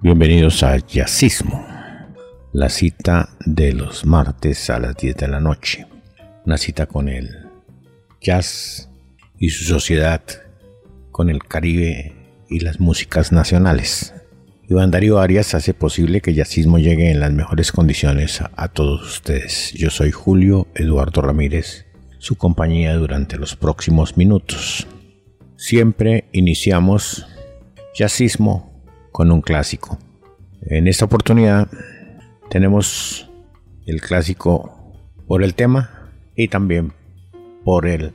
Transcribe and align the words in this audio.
bienvenidos 0.00 0.62
a 0.62 0.76
Jazzismo, 0.76 1.66
la 2.52 2.68
cita 2.68 3.30
de 3.44 3.72
los 3.72 4.06
martes 4.06 4.70
a 4.70 4.78
las 4.78 4.96
10 4.96 5.16
de 5.16 5.28
la 5.28 5.40
noche. 5.40 5.86
Una 6.46 6.56
cita 6.56 6.86
con 6.86 7.08
el 7.08 7.48
jazz 8.20 8.88
y 9.38 9.50
su 9.50 9.64
sociedad, 9.64 10.22
con 11.10 11.30
el 11.30 11.42
Caribe 11.42 12.14
y 12.48 12.60
las 12.60 12.78
músicas 12.78 13.32
nacionales. 13.32 14.14
Iván 14.68 14.92
Darío 14.92 15.18
Arias 15.18 15.54
hace 15.54 15.74
posible 15.74 16.20
que 16.20 16.34
Jazzismo 16.34 16.78
llegue 16.78 17.10
en 17.10 17.18
las 17.18 17.32
mejores 17.32 17.72
condiciones 17.72 18.40
a, 18.40 18.68
todos 18.68 19.02
ustedes. 19.02 19.72
Yo 19.72 19.90
soy 19.90 20.12
Julio 20.12 20.68
Eduardo 20.74 21.22
Ramírez, 21.22 21.86
su 22.18 22.36
compañía 22.36 22.94
durante 22.94 23.36
los 23.36 23.56
próximos 23.56 24.16
minutos. 24.16 24.86
Siempre 25.56 26.28
iniciamos 26.32 27.26
jazzismo 27.96 28.77
con 29.12 29.30
un 29.30 29.40
clásico. 29.40 29.98
En 30.62 30.88
esta 30.88 31.04
oportunidad 31.04 31.68
tenemos 32.50 33.30
el 33.86 34.00
clásico 34.00 34.94
por 35.26 35.42
el 35.42 35.54
tema 35.54 36.10
y 36.34 36.48
también 36.48 36.92
por 37.64 37.86
el 37.86 38.14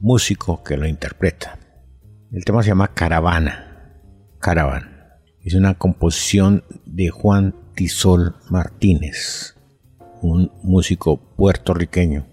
músico 0.00 0.62
que 0.62 0.76
lo 0.76 0.86
interpreta. 0.86 1.58
El 2.32 2.44
tema 2.44 2.62
se 2.62 2.68
llama 2.68 2.88
Caravana. 2.88 3.92
Caravana. 4.38 5.20
Es 5.42 5.54
una 5.54 5.74
composición 5.74 6.64
de 6.84 7.08
Juan 7.08 7.54
Tisol 7.74 8.34
Martínez, 8.50 9.56
un 10.22 10.50
músico 10.62 11.34
puertorriqueño, 11.36 12.26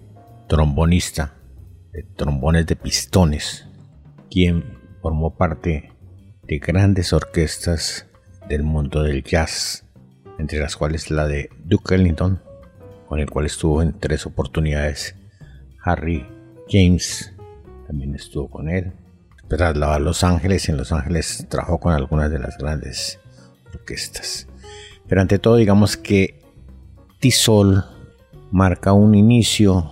trombonista 0.48 1.36
de 1.92 2.04
trombones 2.04 2.66
de 2.66 2.76
pistones 2.76 3.68
quien 4.34 4.64
formó 5.02 5.38
parte 5.38 5.93
de 6.54 6.60
grandes 6.60 7.14
orquestas 7.14 8.06
del 8.48 8.62
mundo 8.62 9.02
del 9.02 9.24
jazz, 9.24 9.86
entre 10.38 10.60
las 10.60 10.76
cuales 10.76 11.10
la 11.10 11.26
de 11.26 11.50
Duke 11.66 11.96
Ellington, 11.96 12.44
con 13.08 13.20
el 13.20 13.28
cual 13.28 13.48
estuvo 13.48 13.82
en 13.82 14.00
tres 14.00 14.28
oportunidades. 14.28 15.16
Harry 15.84 16.24
James 16.70 17.34
también 17.88 18.14
estuvo 18.14 18.52
con 18.52 18.70
él. 18.70 18.94
Trasladó 19.48 19.94
a 19.94 20.00
Los 20.00 20.24
Ángeles, 20.24 20.70
en 20.70 20.78
Los 20.78 20.92
Ángeles 20.92 21.48
trabajó 21.50 21.80
con 21.80 21.94
algunas 21.94 22.30
de 22.30 22.38
las 22.38 22.56
grandes 22.60 23.20
orquestas. 23.74 24.48
Pero 25.08 25.22
ante 25.22 25.40
todo, 25.40 25.56
digamos 25.56 25.98
que 25.98 26.40
Tisol 27.20 27.84
marca 28.52 28.94
un 28.94 29.16
inicio 29.16 29.90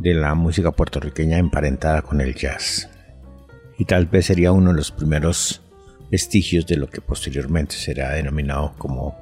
de 0.00 0.14
la 0.14 0.34
música 0.34 0.72
puertorriqueña 0.72 1.38
emparentada 1.38 2.02
con 2.02 2.20
el 2.20 2.34
jazz 2.34 2.88
y 3.78 3.84
tal 3.84 4.06
vez 4.06 4.26
sería 4.26 4.52
uno 4.52 4.70
de 4.70 4.76
los 4.76 4.90
primeros 4.90 5.62
vestigios 6.10 6.66
de 6.66 6.76
lo 6.76 6.88
que 6.88 7.00
posteriormente 7.00 7.76
será 7.76 8.10
denominado 8.10 8.74
como 8.76 9.16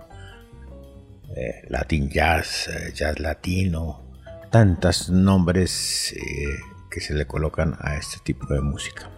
eh, 1.36 1.66
Latin 1.68 2.08
Jazz, 2.08 2.68
eh, 2.68 2.92
Jazz 2.94 3.20
Latino, 3.20 4.02
tantos 4.50 5.10
nombres 5.10 6.14
eh, 6.16 6.56
que 6.90 7.00
se 7.00 7.12
le 7.12 7.26
colocan 7.26 7.76
a 7.78 7.96
este 7.96 8.16
tipo 8.24 8.52
de 8.54 8.62
música. 8.62 9.10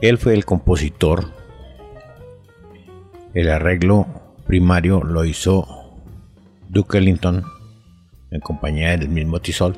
Él 0.00 0.16
fue 0.16 0.32
el 0.32 0.46
compositor, 0.46 1.30
el 3.34 3.50
arreglo 3.50 4.06
primario 4.46 5.02
lo 5.02 5.26
hizo 5.26 6.00
Duke 6.68 6.98
Ellington 6.98 7.44
en 8.30 8.40
compañía 8.40 8.96
del 8.96 9.10
mismo 9.10 9.40
Tisol. 9.40 9.76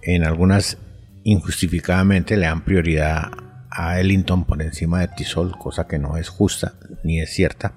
En 0.00 0.24
algunas 0.24 0.78
injustificadamente 1.24 2.36
le 2.36 2.46
dan 2.46 2.64
prioridad 2.64 3.30
a 3.74 3.98
Ellington 3.98 4.44
por 4.44 4.62
encima 4.62 5.00
de 5.00 5.08
Tisol, 5.08 5.56
cosa 5.58 5.86
que 5.86 5.98
no 5.98 6.16
es 6.16 6.28
justa 6.28 6.74
ni 7.04 7.20
es 7.20 7.34
cierta. 7.34 7.74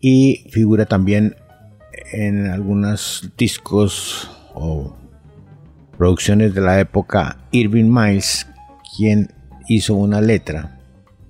Y 0.00 0.46
figura 0.50 0.86
también 0.86 1.36
en 2.12 2.46
algunos 2.46 3.30
discos 3.36 4.30
o 4.54 4.96
producciones 5.96 6.54
de 6.54 6.60
la 6.60 6.80
época 6.80 7.38
Irving 7.50 7.90
Miles, 7.90 8.46
quien 8.96 9.32
hizo 9.68 9.94
una 9.94 10.20
letra 10.20 10.78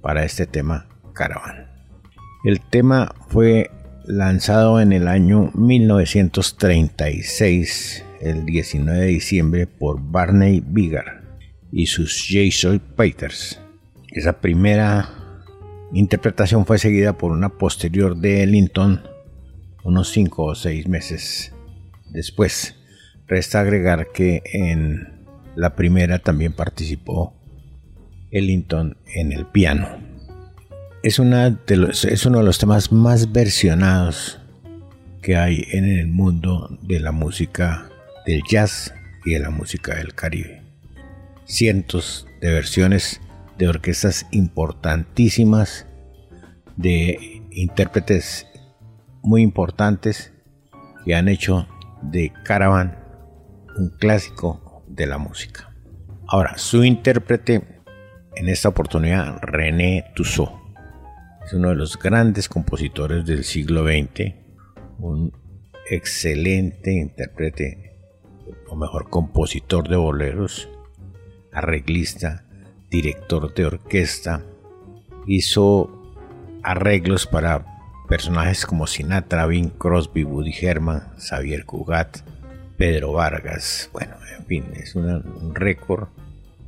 para 0.01 0.25
este 0.25 0.47
tema 0.47 0.87
Caravan. 1.13 1.69
El 2.45 2.61
tema 2.61 3.15
fue 3.29 3.71
lanzado 4.05 4.81
en 4.81 4.93
el 4.93 5.09
año 5.09 5.51
1936, 5.55 8.05
el 8.21 8.47
19 8.47 9.01
de 9.01 9.07
diciembre, 9.07 9.67
por 9.67 10.01
Barney 10.01 10.63
Bigar 10.65 11.25
y 11.71 11.87
sus 11.87 12.25
Jason 12.29 12.81
Peters. 12.97 13.60
Esa 14.11 14.41
primera 14.41 15.09
interpretación 15.93 16.67
fue 16.67 16.79
seguida 16.79 17.17
por 17.17 17.33
una 17.33 17.51
posterior 17.51 18.17
de 18.17 18.43
Ellington 18.43 19.03
unos 19.83 20.11
5 20.11 20.45
o 20.45 20.55
6 20.55 20.89
meses 20.89 21.53
después. 22.11 22.77
Resta 23.27 23.61
agregar 23.61 24.09
que 24.13 24.43
en 24.53 25.27
la 25.57 25.77
primera 25.77 26.19
también 26.19 26.53
participó 26.53 27.35
Ellington 28.31 28.97
en 29.07 29.33
el 29.33 29.47
piano. 29.47 29.89
Es, 31.03 31.19
una 31.19 31.59
es 31.67 32.27
uno 32.27 32.39
de 32.39 32.45
los 32.45 32.59
temas 32.59 32.93
más 32.93 33.33
versionados 33.33 34.41
que 35.23 35.37
hay 35.37 35.65
en 35.73 35.85
el 35.85 36.09
mundo 36.09 36.79
de 36.83 37.01
la 37.01 37.13
música 37.13 37.89
del 38.27 38.43
jazz 38.51 38.93
y 39.25 39.33
de 39.33 39.41
la 39.41 39.51
música 39.51 39.95
del 39.95 40.15
Caribe 40.15 40.61
cientos 41.51 42.27
de 42.41 42.53
versiones 42.53 43.21
de 43.61 43.69
orquestas 43.69 44.27
importantísimas, 44.31 45.87
de 46.77 47.43
intérpretes 47.51 48.47
muy 49.23 49.43
importantes 49.43 50.33
que 51.05 51.15
han 51.15 51.29
hecho 51.29 51.69
de 52.01 52.33
Caravan 52.47 52.99
un 53.77 53.91
clásico 53.91 54.83
de 54.89 55.07
la 55.07 55.19
música. 55.19 55.75
Ahora, 56.27 56.57
su 56.57 56.85
intérprete 56.85 57.83
en 58.35 58.49
esta 58.49 58.71
oportunidad, 58.71 59.39
René 59.43 60.07
Tussaud, 60.17 60.49
es 61.45 61.53
uno 61.53 61.69
de 61.69 61.75
los 61.75 61.99
grandes 61.99 62.49
compositores 62.49 63.27
del 63.27 63.45
siglo 63.45 63.85
XX, 63.85 64.37
un 64.99 65.35
excelente 65.91 66.93
intérprete, 66.93 67.99
o 68.71 68.75
mejor, 68.75 69.11
compositor 69.11 69.87
de 69.87 69.97
boleros, 69.97 70.71
arreglista, 71.53 72.47
director 72.91 73.53
de 73.55 73.67
orquesta, 73.67 74.43
hizo 75.27 75.91
arreglos 76.63 77.27
para 77.27 77.65
personajes 78.09 78.67
como 78.67 78.87
Sinatra, 78.87 79.47
Bing 79.47 79.71
Crosby, 79.71 80.25
Woody 80.25 80.55
Herman, 80.61 81.03
Xavier 81.19 81.65
Cugat, 81.65 82.19
Pedro 82.77 83.13
Vargas. 83.13 83.89
Bueno, 83.93 84.17
en 84.39 84.45
fin, 84.47 84.65
es 84.75 84.95
un 84.95 85.55
récord 85.55 86.09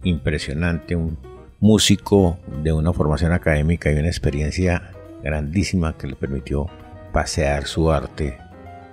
impresionante, 0.04 0.94
un 0.94 1.18
músico 1.60 2.38
de 2.62 2.72
una 2.72 2.92
formación 2.92 3.32
académica 3.32 3.90
y 3.90 3.96
una 3.96 4.08
experiencia 4.08 4.90
grandísima 5.22 5.96
que 5.96 6.06
le 6.06 6.16
permitió 6.16 6.68
pasear 7.12 7.66
su 7.66 7.90
arte 7.90 8.38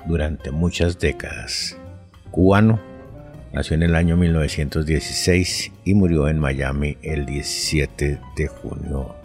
durante 0.05 0.51
muchas 0.51 0.99
décadas. 0.99 1.77
Cubano, 2.31 2.79
Nació 3.53 3.75
en 3.75 3.83
el 3.83 3.95
año 3.95 4.15
1916 4.15 5.71
y 5.83 5.93
murió 5.95 6.27
en 6.27 6.39
Miami 6.39 6.97
el 7.01 7.25
17 7.25 8.19
de 8.35 8.47
junio 8.47 9.15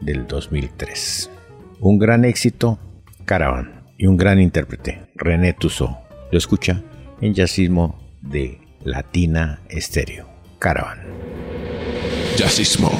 del 0.00 0.26
2003. 0.26 1.30
Un 1.80 1.98
gran 1.98 2.24
éxito, 2.24 2.78
Caravan, 3.24 3.82
y 3.96 4.06
un 4.06 4.16
gran 4.16 4.40
intérprete, 4.40 5.06
René 5.14 5.52
Tussaud. 5.54 5.96
Lo 6.30 6.38
escucha 6.38 6.82
en 7.20 7.34
Jazzismo 7.34 7.98
de 8.20 8.60
Latina 8.84 9.60
Estéreo. 9.68 10.28
Caravan. 10.58 11.00
Jazzismo. 12.36 12.90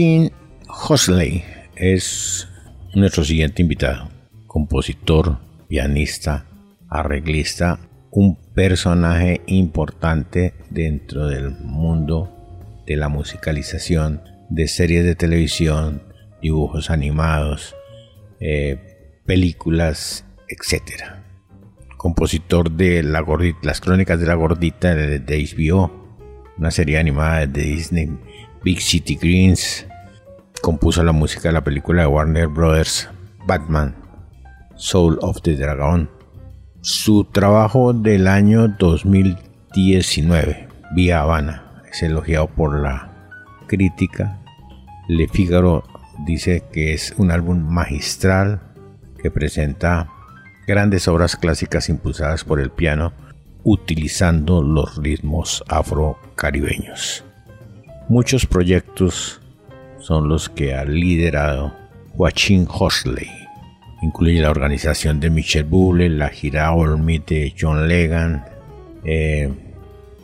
Joachim 0.00 0.30
Hosley 0.66 1.44
es 1.76 2.48
nuestro 2.94 3.22
siguiente 3.22 3.60
invitado, 3.60 4.08
compositor, 4.46 5.36
pianista, 5.68 6.46
arreglista, 6.88 7.78
un 8.10 8.38
personaje 8.54 9.42
importante 9.46 10.54
dentro 10.70 11.26
del 11.26 11.50
mundo 11.50 12.34
de 12.86 12.96
la 12.96 13.10
musicalización 13.10 14.22
de 14.48 14.68
series 14.68 15.04
de 15.04 15.16
televisión, 15.16 16.02
dibujos 16.40 16.88
animados, 16.88 17.76
eh, 18.40 18.78
películas, 19.26 20.24
etc. 20.48 21.20
Compositor 21.98 22.70
de 22.70 23.02
la 23.02 23.22
Las 23.60 23.82
Crónicas 23.82 24.18
de 24.18 24.26
la 24.26 24.34
Gordita 24.34 24.94
de, 24.94 25.18
de 25.18 25.44
HBO, 25.44 25.92
una 26.56 26.70
serie 26.70 26.96
animada 26.96 27.46
de 27.46 27.62
Disney, 27.62 28.08
Big 28.62 28.80
City 28.80 29.16
Greens. 29.16 29.69
Compuso 30.80 31.04
la 31.04 31.12
música 31.12 31.50
de 31.50 31.52
la 31.52 31.62
película 31.62 32.00
de 32.00 32.08
Warner 32.08 32.46
Brothers, 32.46 33.10
Batman, 33.46 33.94
Soul 34.76 35.18
of 35.20 35.42
the 35.42 35.54
Dragon. 35.54 36.08
Su 36.80 37.24
trabajo 37.24 37.92
del 37.92 38.26
año 38.26 38.66
2019, 38.66 40.68
Vía 40.94 41.20
Habana, 41.20 41.82
es 41.92 42.02
elogiado 42.02 42.46
por 42.46 42.80
la 42.80 43.12
crítica. 43.66 44.40
Le 45.06 45.28
Figaro 45.28 45.84
dice 46.24 46.64
que 46.72 46.94
es 46.94 47.12
un 47.18 47.30
álbum 47.30 47.58
magistral 47.58 48.62
que 49.22 49.30
presenta 49.30 50.08
grandes 50.66 51.06
obras 51.08 51.36
clásicas 51.36 51.90
impulsadas 51.90 52.42
por 52.42 52.58
el 52.58 52.70
piano 52.70 53.12
utilizando 53.64 54.62
los 54.62 54.96
ritmos 54.96 55.62
afro-caribeños. 55.68 57.22
Muchos 58.08 58.46
proyectos 58.46 59.39
son 60.00 60.28
los 60.28 60.48
que 60.48 60.74
ha 60.74 60.84
liderado 60.84 61.72
Joachim 62.16 62.66
Hosley. 62.68 63.28
Incluye 64.02 64.40
la 64.40 64.50
organización 64.50 65.20
de 65.20 65.30
Michel 65.30 65.64
Bublé, 65.64 66.08
la 66.08 66.30
gira 66.30 66.72
All 66.72 67.04
de 67.26 67.54
John 67.58 67.86
Legan, 67.86 68.44
eh, 69.04 69.52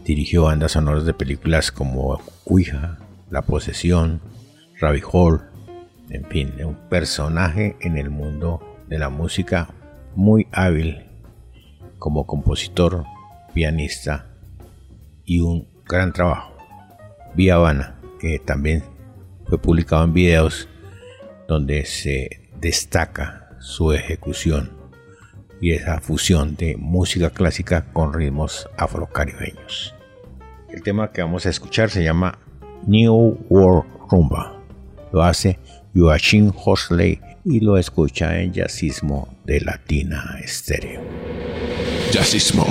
dirigió 0.04 0.44
bandas 0.44 0.72
sonoras 0.72 1.04
de 1.04 1.14
películas 1.14 1.70
como 1.70 2.20
Ouija, 2.44 2.98
La 3.30 3.42
Posesión, 3.42 4.20
Rabbit 4.80 5.04
Hall, 5.12 5.42
en 6.10 6.24
fin, 6.26 6.52
un 6.64 6.76
personaje 6.88 7.76
en 7.80 7.98
el 7.98 8.10
mundo 8.10 8.60
de 8.88 8.98
la 8.98 9.08
música 9.08 9.68
muy 10.14 10.46
hábil 10.52 11.04
como 11.98 12.26
compositor, 12.26 13.04
pianista 13.52 14.26
y 15.24 15.40
un 15.40 15.68
gran 15.86 16.12
trabajo. 16.12 16.56
Vía 17.34 17.56
Habana, 17.56 17.96
que 18.20 18.38
también 18.38 18.84
fue 19.48 19.58
publicado 19.58 20.04
en 20.04 20.12
videos 20.12 20.68
donde 21.48 21.84
se 21.86 22.48
destaca 22.60 23.56
su 23.60 23.92
ejecución 23.92 24.70
y 25.60 25.72
esa 25.72 26.00
fusión 26.00 26.56
de 26.56 26.76
música 26.76 27.30
clásica 27.30 27.92
con 27.92 28.12
ritmos 28.12 28.68
afrocaribeños. 28.76 29.94
El 30.68 30.82
tema 30.82 31.12
que 31.12 31.22
vamos 31.22 31.46
a 31.46 31.50
escuchar 31.50 31.90
se 31.90 32.04
llama 32.04 32.38
New 32.86 33.38
World 33.48 33.84
Rumba. 34.10 34.60
Lo 35.12 35.22
hace 35.22 35.58
Joachim 35.94 36.52
Hosley 36.64 37.20
y 37.44 37.60
lo 37.60 37.78
escucha 37.78 38.40
en 38.40 38.52
Jazzismo 38.52 39.28
de 39.44 39.60
Latina 39.60 40.38
Estéreo. 40.42 41.00
Jazzismo. 42.10 42.66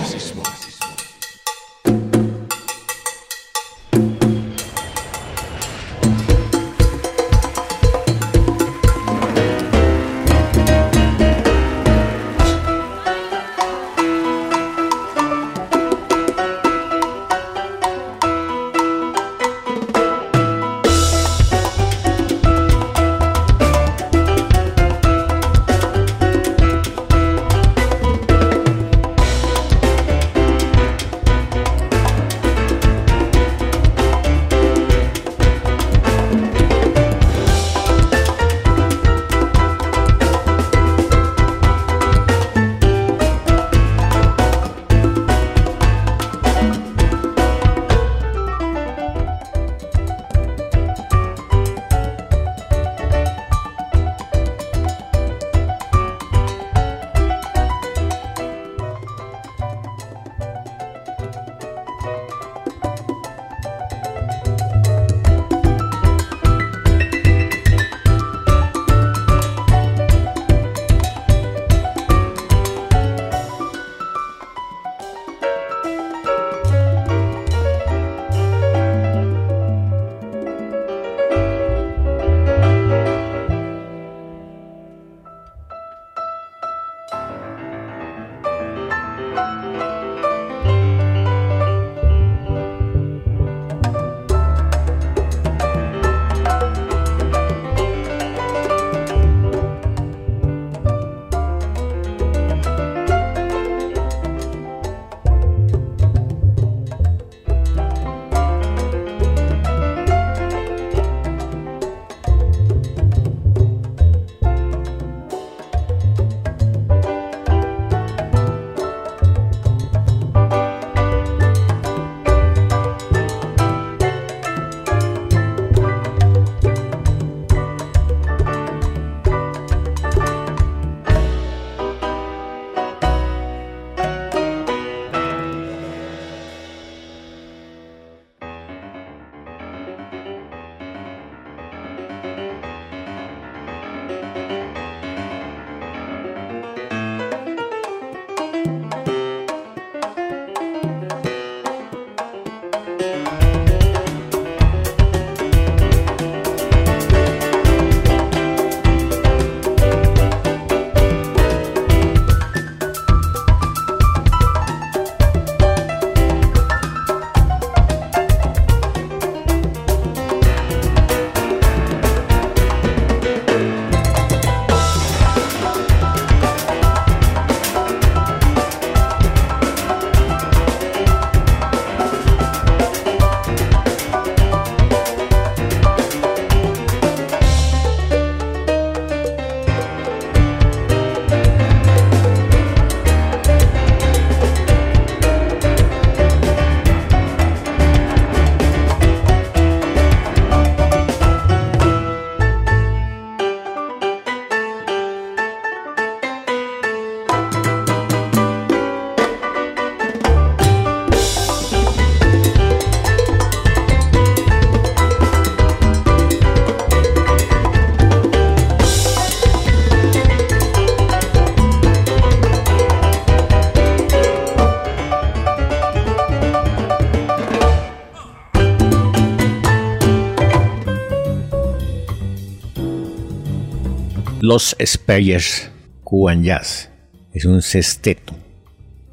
Los 234.47 234.77
Speyers 234.79 235.71
Cuban 236.03 236.43
Jazz 236.43 236.91
es 237.33 237.45
un 237.45 237.63
sexteto 237.63 238.35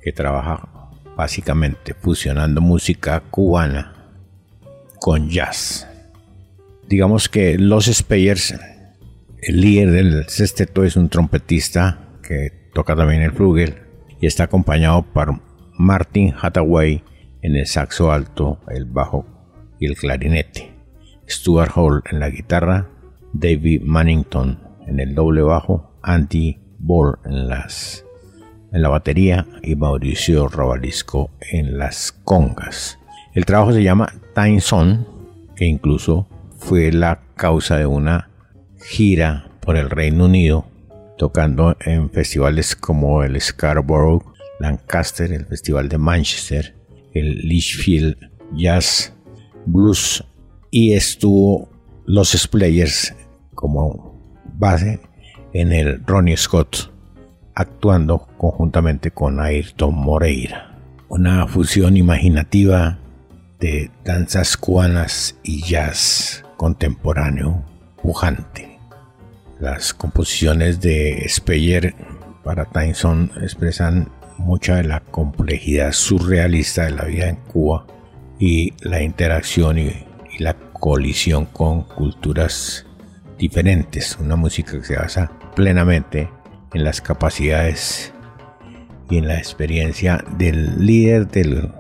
que 0.03 0.13
trabaja 0.13 0.91
básicamente 1.17 1.95
fusionando 1.95 2.61
música 2.61 3.23
cubana 3.31 4.13
con 5.01 5.31
jazz. 5.31 5.89
Digamos 6.87 7.31
que 7.31 7.57
Los 7.57 7.87
Speyers, 7.87 8.55
el 9.41 9.59
líder 9.59 9.93
del 9.93 10.29
sexteto 10.29 10.85
es 10.85 10.97
un 10.97 11.09
trompetista 11.09 12.11
que 12.23 12.69
toca 12.75 12.95
también 12.95 13.23
el 13.23 13.33
flugel 13.33 13.77
y 14.21 14.27
está 14.27 14.45
acompañado 14.45 15.03
por 15.15 15.41
Martin 15.79 16.35
Hathaway 16.39 17.03
en 17.41 17.57
el 17.57 17.67
saxo 17.67 18.13
alto, 18.13 18.61
el 18.69 18.85
bajo 18.85 19.25
y 19.81 19.87
el 19.87 19.97
clarinete, 19.97 20.75
Stuart 21.27 21.73
Hall 21.75 22.03
en 22.11 22.21
la 22.21 22.29
guitarra, 22.29 22.91
David 23.33 23.81
Mannington 23.81 24.72
en 24.87 25.01
el 25.01 25.15
doble 25.15 25.43
bajo, 25.43 25.93
Andy 26.03 26.59
Ball 26.79 27.19
en 27.25 27.49
las 27.49 28.05
en 28.73 28.83
la 28.83 28.89
batería 28.89 29.47
y 29.63 29.77
Mauricio 29.77 30.49
Robalisco 30.49 31.31
en 31.41 31.79
las 31.79 32.13
congas. 32.25 32.99
El 33.35 33.45
trabajo 33.45 33.73
se 33.73 33.83
llama 33.83 34.13
Time 34.35 34.61
Zone, 34.61 35.05
que 35.55 35.67
incluso 35.67 36.27
fue 36.59 36.91
la 36.91 37.21
causa 37.37 37.77
de 37.77 37.87
una 37.87 38.31
gira 38.83 39.51
por 39.61 39.77
el 39.77 39.91
Reino 39.91 40.25
Unido, 40.25 40.65
tocando 41.19 41.77
en 41.81 42.11
festivales 42.11 42.75
como 42.75 43.23
el 43.23 43.41
Scarborough, 43.41 44.25
Lancaster, 44.59 45.33
el 45.33 45.47
Festival 45.47 45.89
de 45.89 45.99
Manchester, 45.99 46.75
el 47.13 47.41
Lichfield 47.41 48.17
Jazz 48.55 49.15
Blues 49.67 50.25
y 50.71 50.95
estuvo 50.95 51.69
los 52.07 52.33
Splayers 52.33 53.15
como 53.55 54.12
base 54.55 55.01
en 55.53 55.73
el 55.73 56.03
Ronnie 56.07 56.37
Scott 56.37 56.91
actuando 57.55 58.27
conjuntamente 58.39 59.11
con 59.11 59.41
Ayrton 59.41 59.95
Moreira. 59.95 60.77
Una 61.09 61.47
fusión 61.47 61.97
imaginativa 61.97 62.99
de 63.61 63.91
danzas 64.05 64.57
cubanas 64.57 65.37
y 65.43 65.63
jazz 65.63 66.45
contemporáneo 66.57 67.63
pujante. 68.03 68.79
Las 69.61 69.95
composiciones 69.95 70.81
de 70.81 71.25
Speyer 71.29 71.95
para 72.43 72.65
Tyson 72.65 73.31
expresan 73.41 74.09
mucha 74.39 74.77
de 74.77 74.85
la 74.85 75.01
complejidad 75.01 75.93
surrealista 75.93 76.87
de 76.87 76.91
la 76.93 77.05
vida 77.05 77.29
en 77.29 77.37
Cuba 77.37 77.87
y 78.39 78.73
la 78.81 79.03
interacción 79.03 79.79
y, 79.79 79.93
y 80.37 80.43
la 80.43 80.55
colisión 80.73 81.47
con 81.47 81.83
culturas 81.83 82.87
diferentes. 83.43 84.17
Una 84.21 84.37
música 84.37 84.73
que 84.79 84.85
se 84.85 84.97
basa 84.97 85.31
plenamente 85.57 86.31
en 86.73 86.85
las 86.85 87.01
capacidades 87.01 88.15
y 89.11 89.19
en 89.19 89.27
la 89.27 89.37
experiencia 89.37 90.25
del 90.39 90.87
líder 90.87 91.27
del 91.27 91.73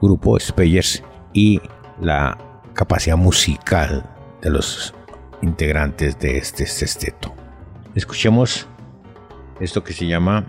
grupo 0.00 0.38
Speyers 0.38 1.02
y 1.32 1.60
la 2.00 2.36
capacidad 2.74 3.16
musical 3.16 4.04
de 4.42 4.50
los 4.50 4.94
integrantes 5.40 6.18
de 6.18 6.36
este 6.36 6.66
sexteto. 6.66 7.34
Escuchemos 7.94 8.68
esto 9.58 9.82
que 9.82 9.94
se 9.94 10.06
llama 10.06 10.46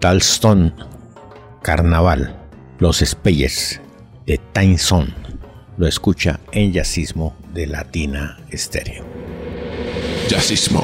Talston 0.00 0.74
Carnaval, 1.62 2.36
los 2.80 2.98
Speyers 2.98 3.80
de 4.26 4.38
Tyson. 4.52 5.14
Lo 5.76 5.86
escucha 5.86 6.40
en 6.50 6.72
Yacismo 6.72 7.36
de 7.54 7.68
Latina 7.68 8.38
Estéreo. 8.50 9.04
Yacismo. 10.32 10.80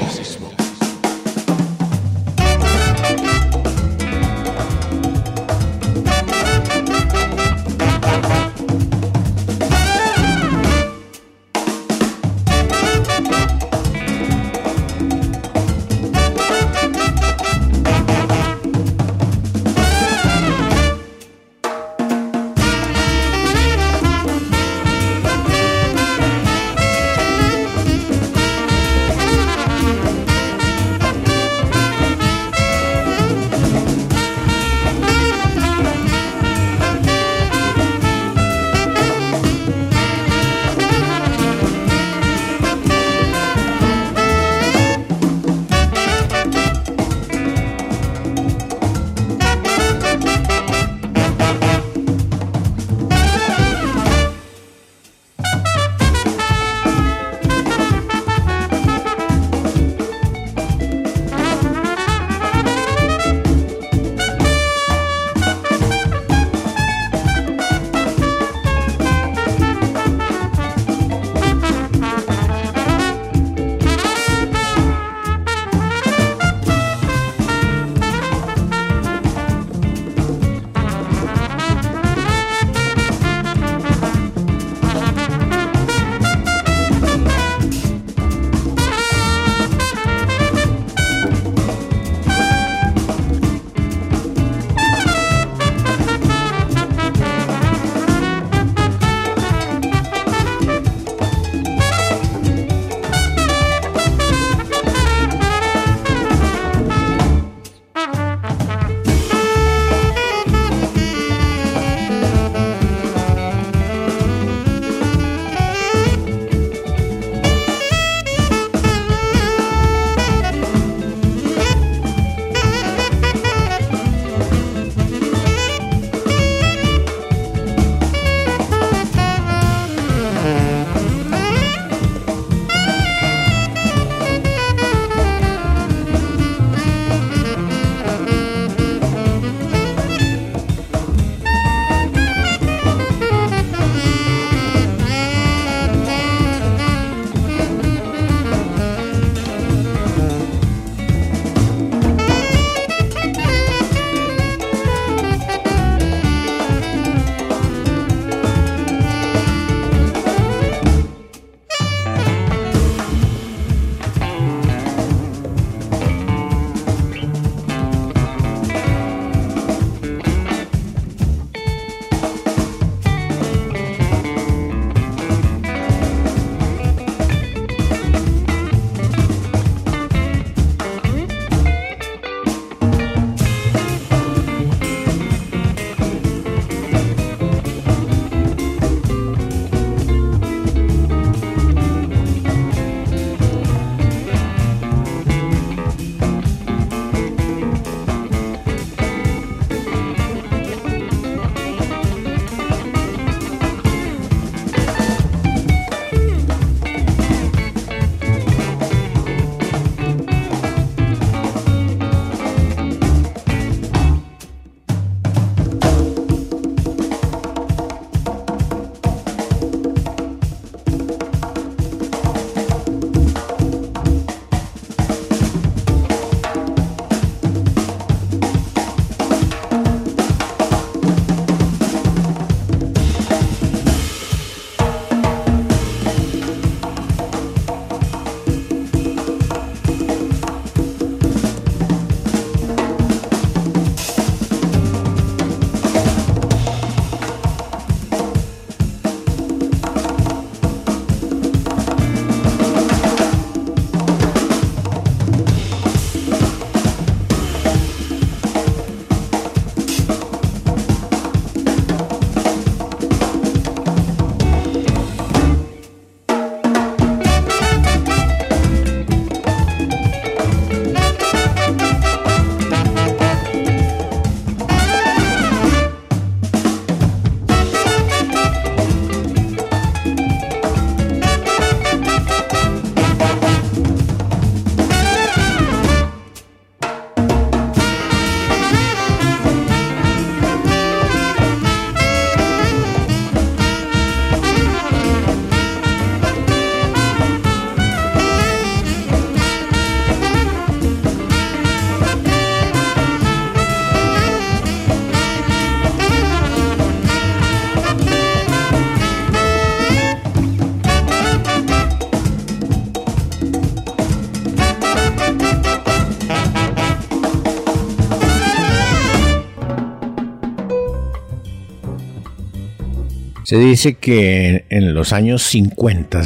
Se 323.49 323.57
dice 323.57 323.95
que 323.95 324.67
en 324.69 324.93
los 324.93 325.11
años 325.11 325.41
50 325.41 326.21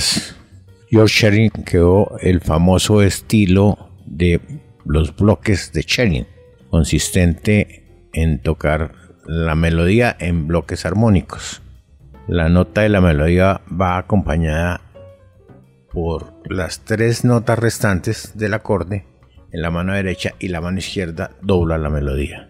George 0.90 1.14
Sherin 1.22 1.52
creó 1.52 2.18
el 2.20 2.42
famoso 2.42 3.02
estilo 3.02 3.92
de 4.06 4.42
los 4.84 5.16
bloques 5.16 5.72
de 5.72 5.84
Sherin, 5.84 6.28
consistente 6.70 8.10
en 8.12 8.42
tocar 8.42 8.92
la 9.26 9.56
melodía 9.56 10.18
en 10.20 10.48
bloques 10.48 10.86
armónicos. 10.86 11.62
La 12.28 12.50
nota 12.50 12.82
de 12.82 12.90
la 12.90 13.00
melodía 13.00 13.62
va 13.72 13.98
acompañada 13.98 14.82
por 15.94 16.34
las 16.50 16.82
tres 16.82 17.24
notas 17.24 17.58
restantes 17.58 18.38
del 18.38 18.54
acorde 18.54 19.06
en 19.54 19.62
la 19.62 19.72
mano 19.72 19.94
derecha 19.94 20.34
y 20.40 20.50
la 20.50 20.60
mano 20.60 20.80
izquierda 20.80 21.32
dobla 21.42 21.78
la 21.78 21.90
melodía. 21.90 22.50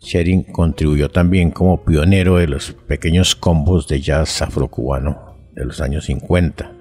Sherin 0.00 0.44
contribuyó 0.44 1.10
también 1.10 1.50
como 1.50 1.84
pionero 1.84 2.36
de 2.36 2.46
los 2.46 2.72
pequeños 2.72 3.34
combos 3.34 3.88
de 3.88 4.00
jazz 4.00 4.42
afrocubano 4.42 5.36
de 5.52 5.64
los 5.64 5.80
años 5.80 6.04
50. 6.06 6.72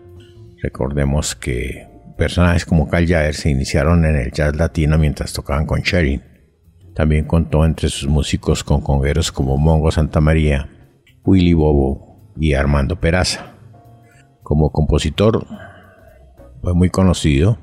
Recordemos 0.61 1.35
que 1.35 1.87
personajes 2.17 2.65
como 2.65 2.87
Cal 2.87 3.07
se 3.33 3.49
iniciaron 3.49 4.05
en 4.05 4.15
el 4.15 4.31
jazz 4.31 4.55
latino 4.55 4.97
mientras 4.97 5.33
tocaban 5.33 5.65
con 5.65 5.81
Sherin. 5.81 6.21
También 6.93 7.25
contó 7.25 7.65
entre 7.65 7.89
sus 7.89 8.07
músicos 8.07 8.63
con 8.63 8.81
congueros 8.81 9.31
como 9.31 9.57
Mongo 9.57 9.91
Santa 9.91 10.21
María, 10.21 10.69
Willy 11.23 11.53
Bobo 11.53 12.33
y 12.39 12.53
Armando 12.53 12.99
Peraza. 12.99 13.55
Como 14.43 14.71
compositor 14.71 15.45
fue 16.61 16.73
muy 16.73 16.89
conocido, 16.89 17.57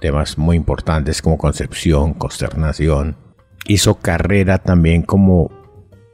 temas 0.00 0.38
muy 0.38 0.56
importantes 0.56 1.22
como 1.22 1.38
Concepción, 1.38 2.14
Consternación, 2.14 3.23
hizo 3.66 3.96
carrera 3.96 4.58
también 4.58 5.02
como 5.02 5.50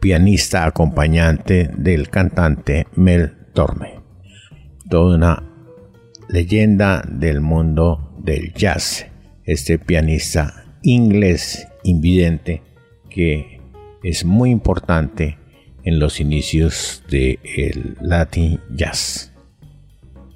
pianista 0.01 0.65
acompañante 0.65 1.71
del 1.77 2.09
cantante 2.09 2.87
Mel 2.95 3.37
Torme. 3.53 4.01
Toda 4.89 5.17
una 5.17 5.43
leyenda 6.29 7.03
del 7.09 7.41
mundo 7.41 8.15
del 8.19 8.53
jazz. 8.55 9.07
Este 9.45 9.79
pianista 9.79 10.79
inglés 10.83 11.69
invidente 11.83 12.63
que 13.09 13.61
es 14.03 14.25
muy 14.25 14.51
importante 14.51 15.39
en 15.83 15.99
los 15.99 16.21
inicios 16.21 17.03
del 17.11 17.97
Latin 18.01 18.61
Jazz. 18.75 19.33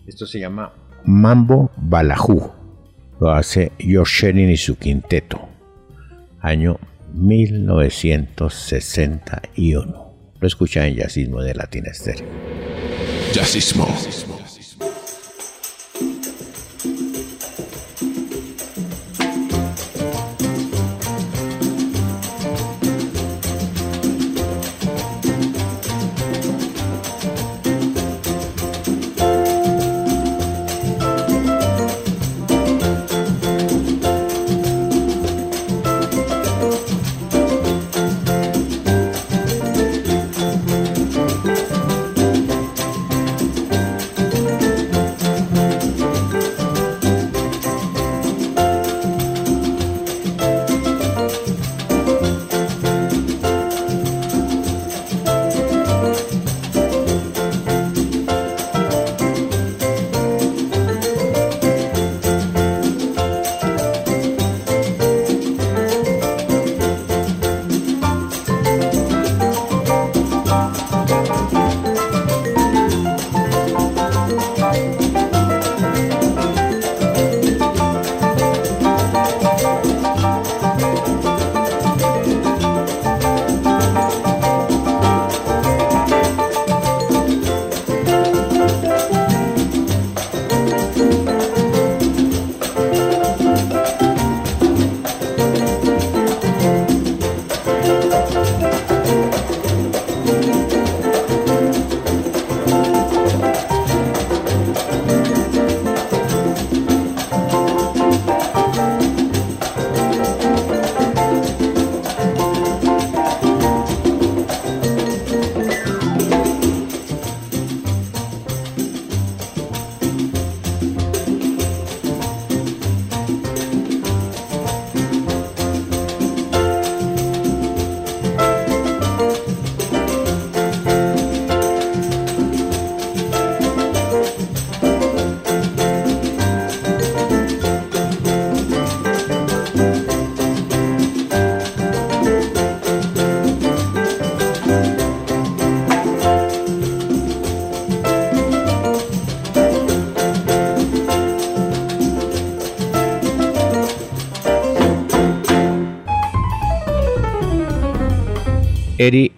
Esto 0.07 0.27
se 0.27 0.40
llama 0.40 0.72
Mambo 1.05 1.70
Balajú. 1.77 2.50
Lo 3.20 3.31
hace 3.31 3.72
George 3.79 4.27
Sherin 4.27 4.50
y 4.50 4.57
su 4.57 4.77
quinteto. 4.77 5.48
Año 6.40 6.79
1961. 7.14 10.14
Lo 10.40 10.46
escucha 10.46 10.87
en 10.87 10.96
Jazzismo 10.96 11.42
de 11.42 11.55
Latina 11.55 11.90
Estéreo. 11.90 12.27
Jazzismo. 13.33 13.87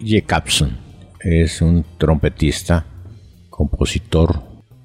Jacobson 0.07 0.77
es 1.19 1.61
un 1.61 1.85
trompetista, 1.97 2.85
compositor, 3.49 4.41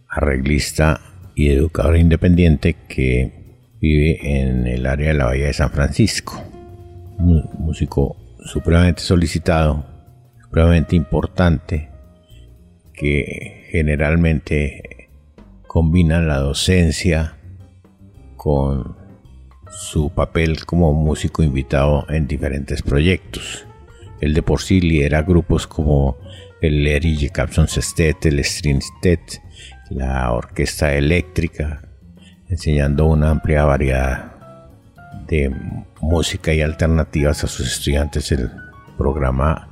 arreglista 0.08 1.00
y 1.37 1.50
educador 1.50 1.96
independiente 1.96 2.74
que 2.88 3.58
vive 3.80 4.18
en 4.40 4.66
el 4.66 4.87
área 4.87 5.08
de 5.08 5.14
la 5.14 5.26
Bahía 5.26 5.46
de 5.46 5.52
San 5.52 5.70
Francisco. 5.70 6.42
Un 7.18 7.48
músico 7.58 8.16
supremamente 8.44 9.02
solicitado, 9.02 9.87
supremamente 10.42 10.96
importante, 10.96 11.90
que 12.92 13.66
generalmente 13.70 15.08
combina 15.66 16.20
la 16.20 16.38
docencia 16.38 17.37
con 18.37 18.96
su 19.70 20.11
papel 20.11 20.66
como 20.66 20.92
músico 20.92 21.42
invitado 21.42 22.06
en 22.11 22.26
diferentes 22.26 22.82
proyectos. 22.82 23.66
Él 24.22 24.35
de 24.35 24.42
por 24.42 24.62
sí 24.62 24.80
lidera 24.80 25.22
grupos 25.22 25.66
como 25.66 26.16
el 26.61 26.87
Eric 26.87 27.32
Capson 27.32 27.66
Sestet, 27.66 28.24
el 28.26 28.38
String 28.44 28.80
Stet, 28.80 29.42
la 29.90 30.30
Orquesta 30.32 30.94
Eléctrica, 30.94 31.82
enseñando 32.48 33.06
una 33.06 33.30
amplia 33.30 33.64
variedad 33.64 34.32
de 35.26 35.52
música 36.00 36.54
y 36.54 36.62
alternativas 36.62 37.42
a 37.42 37.48
sus 37.48 37.66
estudiantes. 37.66 38.30
El 38.30 38.48
programa 38.96 39.68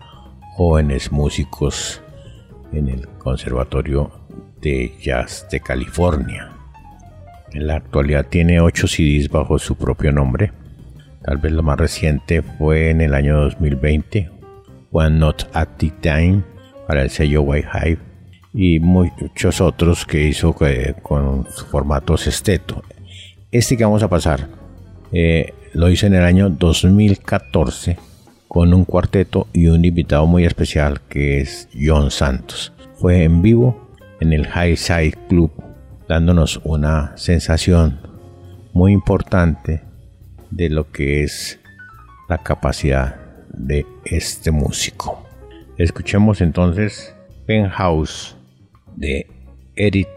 Jóvenes 0.56 1.12
Músicos 1.12 2.02
en 2.72 2.88
el 2.88 3.06
Conservatorio 3.06 4.10
de 4.60 4.92
Jazz 5.00 5.46
de 5.48 5.60
California. 5.60 6.50
En 7.52 7.68
la 7.68 7.76
actualidad 7.76 8.26
tiene 8.26 8.60
8 8.60 8.88
CDs 8.88 9.28
bajo 9.28 9.60
su 9.60 9.76
propio 9.76 10.10
nombre. 10.10 10.50
Tal 11.22 11.38
vez 11.38 11.52
lo 11.52 11.62
más 11.62 11.78
reciente 11.78 12.42
fue 12.42 12.90
en 12.90 13.00
el 13.00 13.14
año 13.14 13.40
2020, 13.42 14.39
One 14.92 15.18
Not 15.18 15.48
at 15.52 15.68
the 15.78 15.90
Time 16.00 16.42
para 16.86 17.02
el 17.02 17.10
sello 17.10 17.42
White 17.42 17.68
Hive 17.72 17.98
y 18.52 18.80
muchos 18.80 19.60
otros 19.60 20.04
que 20.04 20.26
hizo 20.26 20.54
con 21.02 21.46
formatos 21.70 22.26
esteto. 22.26 22.82
Este 23.52 23.76
que 23.76 23.84
vamos 23.84 24.02
a 24.02 24.08
pasar 24.08 24.48
eh, 25.12 25.54
lo 25.72 25.88
hice 25.88 26.06
en 26.06 26.14
el 26.14 26.24
año 26.24 26.50
2014 26.50 27.96
con 28.48 28.74
un 28.74 28.84
cuarteto 28.84 29.46
y 29.52 29.68
un 29.68 29.84
invitado 29.84 30.26
muy 30.26 30.44
especial 30.44 31.00
que 31.08 31.40
es 31.40 31.68
John 31.80 32.10
Santos. 32.10 32.72
Fue 32.96 33.22
en 33.22 33.42
vivo 33.42 33.88
en 34.20 34.32
el 34.32 34.46
High 34.46 34.76
Side 34.76 35.14
Club 35.28 35.52
dándonos 36.08 36.60
una 36.64 37.16
sensación 37.16 38.00
muy 38.72 38.92
importante 38.92 39.82
de 40.50 40.68
lo 40.68 40.90
que 40.90 41.22
es 41.22 41.60
la 42.28 42.38
capacidad 42.38 43.19
de 43.52 43.86
este 44.04 44.50
músico. 44.50 45.24
Escuchemos 45.76 46.40
entonces 46.40 47.14
Penthouse 47.46 48.36
de 48.96 49.26
Eric 49.76 50.08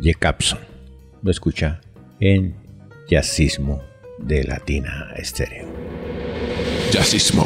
Jacobson. 0.00 0.60
Lo 1.22 1.30
escucha 1.30 1.80
en 2.20 2.54
Jazzismo 3.08 3.82
de 4.18 4.44
Latina 4.44 5.12
Estéreo. 5.16 5.66
Jazzismo. 6.90 7.44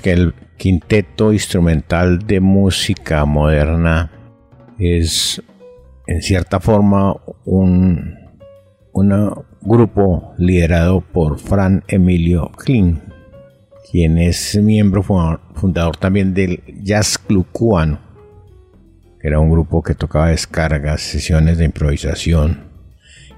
Que 0.00 0.12
el 0.12 0.34
quinteto 0.56 1.32
instrumental 1.32 2.20
de 2.26 2.40
música 2.40 3.24
moderna 3.24 4.10
es 4.78 5.42
en 6.06 6.22
cierta 6.22 6.60
forma 6.60 7.16
un, 7.44 8.18
grupo 9.62 10.34
liderado 10.38 11.00
por 11.00 11.38
Fran 11.38 11.84
Emilio 11.88 12.50
Klein, 12.52 13.00
quien 13.90 14.18
es 14.18 14.56
miembro 14.60 15.02
fundador 15.02 15.96
también 15.96 16.34
del 16.34 16.62
Jazz 16.82 17.18
Club 17.18 17.46
Cubano, 17.52 18.00
que 19.20 19.28
era 19.28 19.40
un 19.40 19.50
grupo 19.50 19.82
que 19.82 19.94
tocaba 19.94 20.28
descargas, 20.28 21.00
sesiones 21.00 21.58
de 21.58 21.66
improvisación 21.66 22.72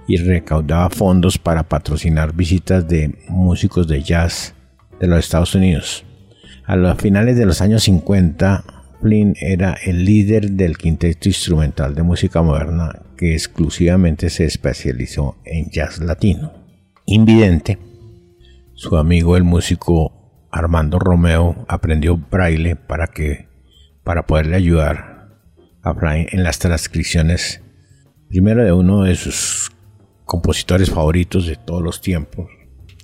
y 0.06 0.16
recaudaba 0.16 0.90
fondos 0.90 1.38
para 1.38 1.62
patrocinar 1.62 2.34
visitas 2.34 2.86
de 2.88 3.14
músicos 3.28 3.86
de 3.88 4.02
jazz 4.02 4.54
de 5.00 5.06
los 5.06 5.18
Estados 5.18 5.54
Unidos. 5.54 6.04
A 6.66 6.76
los 6.76 6.96
finales 6.96 7.36
de 7.36 7.44
los 7.44 7.60
años 7.60 7.82
50, 7.82 8.64
Flynn 9.02 9.34
era 9.38 9.74
el 9.84 10.06
líder 10.06 10.52
del 10.52 10.78
quinteto 10.78 11.28
instrumental 11.28 11.94
de 11.94 12.02
música 12.02 12.40
moderna 12.40 13.02
que 13.18 13.34
exclusivamente 13.34 14.30
se 14.30 14.46
especializó 14.46 15.36
en 15.44 15.68
jazz 15.70 15.98
latino. 15.98 16.52
Invidente, 17.04 17.78
su 18.72 18.96
amigo 18.96 19.36
el 19.36 19.44
músico 19.44 20.48
Armando 20.50 20.98
Romeo 20.98 21.66
aprendió 21.68 22.16
braille 22.16 22.76
para 22.76 23.08
que 23.08 23.48
para 24.02 24.26
poderle 24.26 24.56
ayudar 24.56 25.28
a 25.82 25.94
Flynn 25.94 26.28
en 26.32 26.42
las 26.44 26.58
transcripciones 26.58 27.60
primero 28.28 28.64
de 28.64 28.72
uno 28.72 29.02
de 29.02 29.16
sus 29.16 29.70
compositores 30.24 30.90
favoritos 30.90 31.46
de 31.46 31.56
todos 31.56 31.82
los 31.82 32.00
tiempos, 32.00 32.48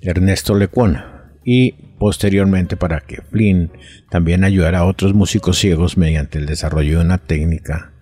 Ernesto 0.01 0.55
Lecuona, 0.55 1.31
y 1.45 1.90
posteriormente 2.01 2.77
para 2.77 3.01
que 3.01 3.21
Flynn 3.21 3.71
también 4.09 4.43
ayudara 4.43 4.79
a 4.79 4.85
otros 4.85 5.13
músicos 5.13 5.59
ciegos 5.59 5.97
mediante 5.97 6.39
el 6.39 6.47
desarrollo 6.47 6.97
de 6.97 7.05
una 7.05 7.19
técnica 7.19 7.93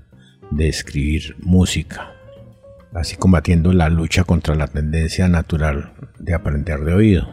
de 0.51 0.69
escribir 0.69 1.35
música, 1.39 2.13
así 2.93 3.17
combatiendo 3.17 3.73
la 3.73 3.89
lucha 3.89 4.23
contra 4.23 4.55
la 4.55 4.67
tendencia 4.67 5.27
natural 5.27 5.91
de 6.17 6.33
aprender 6.33 6.79
de 6.79 6.93
oído. 6.93 7.27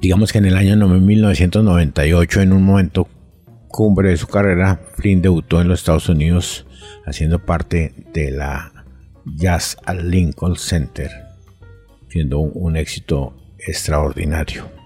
Digamos 0.00 0.32
que 0.32 0.38
en 0.38 0.46
el 0.46 0.56
año 0.56 0.74
1998, 0.88 2.40
en 2.40 2.54
un 2.54 2.62
momento 2.62 3.06
cumbre 3.68 4.08
de 4.08 4.16
su 4.16 4.26
carrera, 4.26 4.80
Flynn 4.94 5.20
debutó 5.20 5.60
en 5.60 5.68
los 5.68 5.80
Estados 5.80 6.08
Unidos 6.08 6.66
haciendo 7.04 7.44
parte 7.44 7.92
de 8.14 8.30
la 8.30 8.72
Jazz 9.26 9.76
al 9.84 10.10
Lincoln 10.10 10.56
Center, 10.56 11.10
siendo 12.08 12.38
un, 12.38 12.76
éxito 12.78 13.36
extraordinario. 13.58 14.79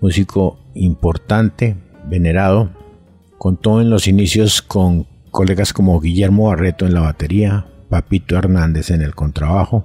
Músico 0.00 0.58
importante, 0.74 1.76
venerado, 2.08 2.70
contó 3.38 3.80
en 3.80 3.90
los 3.90 4.06
inicios 4.06 4.62
con 4.62 5.06
colegas 5.30 5.72
como 5.72 6.00
Guillermo 6.00 6.48
Barreto 6.48 6.86
en 6.86 6.94
la 6.94 7.00
batería, 7.00 7.66
Papito 7.88 8.36
Hernández 8.36 8.90
en 8.90 9.02
el 9.02 9.14
contrabajo, 9.14 9.84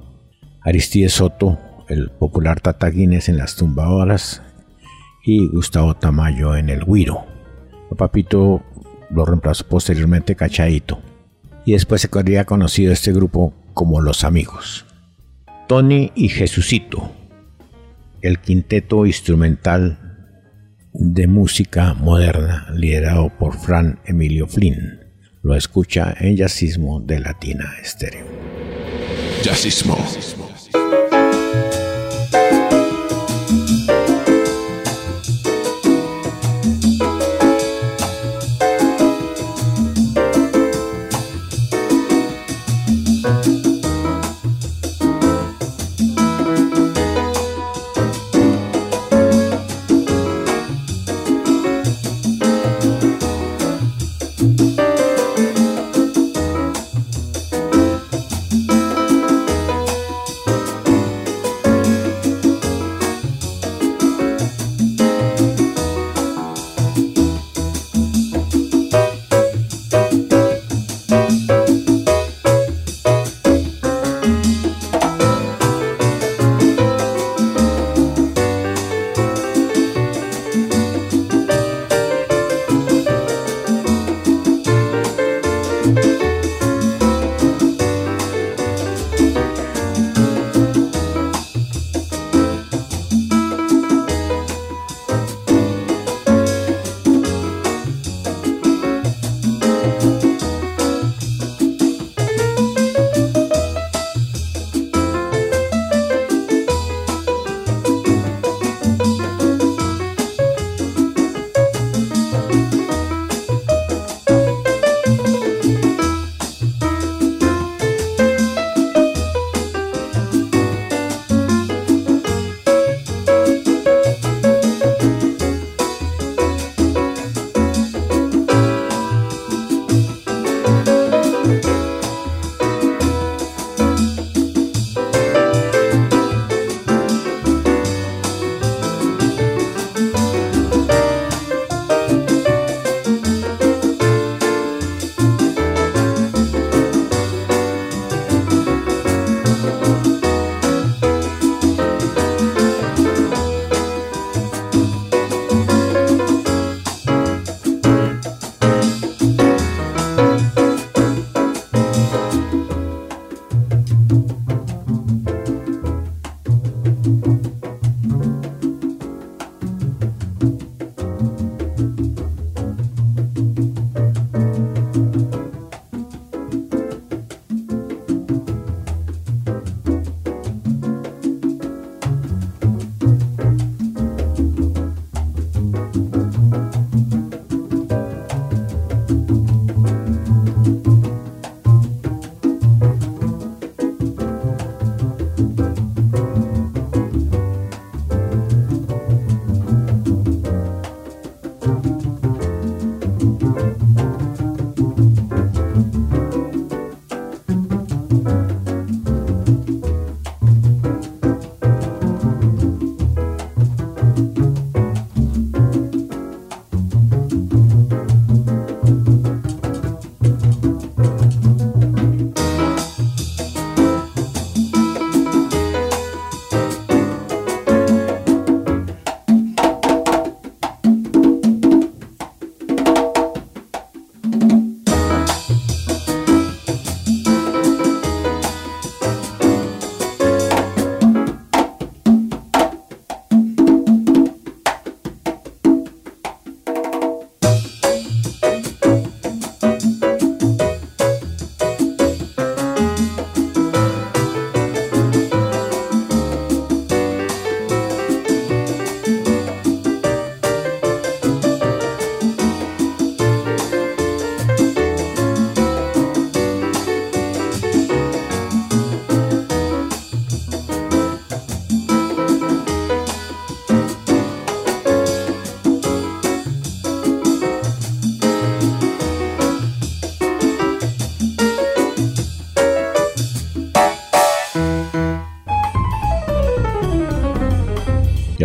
Aristides 0.61 1.13
Soto, 1.13 1.57
el 1.87 2.09
popular 2.09 2.59
Tata 2.59 2.89
Guinness 2.89 3.29
en 3.29 3.37
las 3.37 3.55
tumbadoras 3.55 4.41
y 5.23 5.47
Gustavo 5.47 5.95
Tamayo 5.95 6.55
en 6.55 6.69
el 6.69 6.85
guiro. 6.85 7.25
Papito 7.97 8.63
lo 9.11 9.25
reemplazó 9.25 9.67
posteriormente 9.67 10.35
Cachadito 10.35 10.99
y 11.65 11.73
después 11.73 12.01
se 12.01 12.09
habría 12.11 12.45
conocido 12.45 12.91
este 12.91 13.13
grupo 13.13 13.53
como 13.73 14.01
Los 14.01 14.23
Amigos. 14.23 14.85
Tony 15.67 16.11
y 16.15 16.29
Jesucito, 16.29 17.11
el 18.21 18.39
quinteto 18.39 19.05
instrumental 19.05 20.02
de 20.93 21.27
música 21.27 21.93
moderna 21.95 22.67
liderado 22.73 23.29
por 23.37 23.57
Fran 23.57 23.99
Emilio 24.05 24.47
Flynn. 24.47 24.99
Lo 25.41 25.55
escucha 25.55 26.15
en 26.19 26.37
Jazzismo 26.37 26.99
de 27.01 27.19
Latina 27.19 27.73
Estéreo. 27.81 28.25
Jazzismo. 29.43 29.97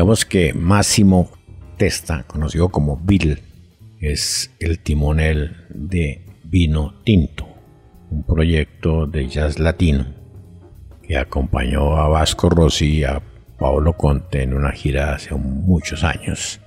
Digamos 0.08 0.24
que 0.24 0.54
Máximo 0.54 1.30
Testa, 1.76 2.22
conocido 2.22 2.70
como 2.70 2.96
Bill, 2.96 3.42
es 4.00 4.50
el 4.58 4.78
timonel 4.78 5.66
de 5.68 6.24
Vino 6.44 6.94
Tinto, 7.04 7.46
un 8.08 8.22
proyecto 8.22 9.06
de 9.06 9.28
jazz 9.28 9.58
latino 9.58 10.06
que 11.02 11.18
acompañó 11.18 11.98
a 11.98 12.08
Vasco 12.08 12.48
Rossi 12.48 13.00
y 13.00 13.04
a 13.04 13.20
Paolo 13.58 13.98
Conte 13.98 14.42
en 14.42 14.54
una 14.54 14.72
gira 14.72 15.12
hace 15.12 15.34
muchos 15.34 16.02
años 16.04 16.58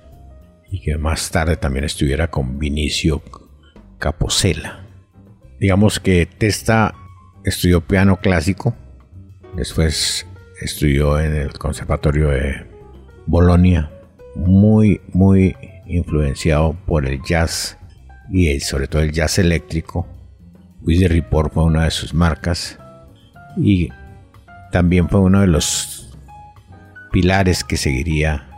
y 0.70 0.80
que 0.80 0.96
más 0.96 1.28
tarde 1.32 1.56
también 1.56 1.84
estuviera 1.84 2.30
con 2.30 2.60
Vinicio 2.60 3.24
Caposela. 3.98 4.86
Digamos 5.58 5.98
que 5.98 6.26
Testa 6.26 6.94
estudió 7.44 7.80
piano 7.80 8.20
clásico, 8.20 8.76
después 9.56 10.28
estudió 10.60 11.18
en 11.18 11.34
el 11.34 11.52
Conservatorio 11.54 12.28
de 12.28 12.71
Bolonia, 13.26 13.90
muy, 14.34 15.00
muy 15.12 15.56
influenciado 15.86 16.76
por 16.86 17.06
el 17.06 17.22
jazz 17.22 17.78
y 18.30 18.58
sobre 18.60 18.88
todo 18.88 19.02
el 19.02 19.12
jazz 19.12 19.38
eléctrico. 19.38 20.06
Wheezy 20.82 21.06
Report 21.06 21.52
fue 21.52 21.64
una 21.64 21.84
de 21.84 21.90
sus 21.90 22.14
marcas 22.14 22.78
y 23.56 23.90
también 24.72 25.08
fue 25.08 25.20
uno 25.20 25.40
de 25.40 25.46
los 25.46 26.18
pilares 27.12 27.62
que 27.62 27.76
seguiría 27.76 28.48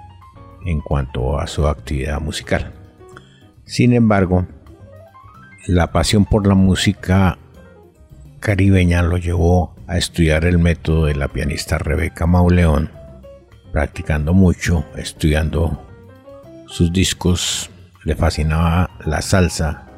en 0.64 0.80
cuanto 0.80 1.38
a 1.38 1.46
su 1.46 1.66
actividad 1.66 2.20
musical. 2.20 2.72
Sin 3.64 3.92
embargo, 3.92 4.46
la 5.66 5.92
pasión 5.92 6.24
por 6.24 6.46
la 6.46 6.54
música 6.54 7.38
caribeña 8.40 9.02
lo 9.02 9.16
llevó 9.16 9.74
a 9.86 9.98
estudiar 9.98 10.44
el 10.44 10.58
método 10.58 11.06
de 11.06 11.14
la 11.14 11.28
pianista 11.28 11.78
Rebeca 11.78 12.26
Mauleón, 12.26 12.90
practicando 13.74 14.34
mucho, 14.34 14.84
estudiando 14.96 15.84
sus 16.68 16.92
discos, 16.92 17.72
le 18.04 18.14
fascinaba 18.14 18.88
la 19.04 19.20
salsa, 19.20 19.88